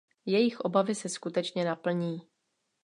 [0.25, 2.21] Jejich obavy se skutečně naplní.